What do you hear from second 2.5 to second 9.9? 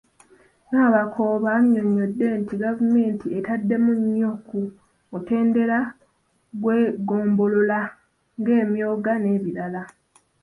gavumenti etaddemu nnyo ku mutendera gw'eggombolola ng'emyooga n'endala.